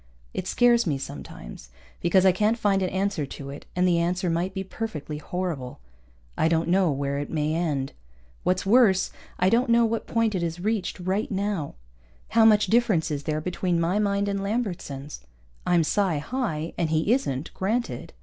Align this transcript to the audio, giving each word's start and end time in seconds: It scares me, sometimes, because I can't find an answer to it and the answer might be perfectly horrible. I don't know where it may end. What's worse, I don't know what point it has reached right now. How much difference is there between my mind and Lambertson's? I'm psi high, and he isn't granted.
It 0.33 0.47
scares 0.47 0.87
me, 0.87 0.97
sometimes, 0.97 1.69
because 1.99 2.25
I 2.25 2.31
can't 2.31 2.57
find 2.57 2.81
an 2.81 2.89
answer 2.89 3.23
to 3.27 3.51
it 3.51 3.67
and 3.75 3.87
the 3.87 3.99
answer 3.99 4.31
might 4.31 4.51
be 4.51 4.63
perfectly 4.63 5.19
horrible. 5.19 5.79
I 6.35 6.47
don't 6.47 6.69
know 6.69 6.89
where 6.89 7.19
it 7.19 7.29
may 7.29 7.53
end. 7.53 7.93
What's 8.41 8.65
worse, 8.65 9.11
I 9.37 9.51
don't 9.51 9.69
know 9.69 9.85
what 9.85 10.07
point 10.07 10.33
it 10.33 10.41
has 10.41 10.59
reached 10.59 10.99
right 10.99 11.29
now. 11.29 11.75
How 12.29 12.45
much 12.45 12.65
difference 12.65 13.11
is 13.11 13.25
there 13.25 13.41
between 13.41 13.79
my 13.79 13.99
mind 13.99 14.27
and 14.27 14.41
Lambertson's? 14.41 15.19
I'm 15.67 15.83
psi 15.83 16.17
high, 16.17 16.73
and 16.79 16.89
he 16.89 17.13
isn't 17.13 17.53
granted. 17.53 18.11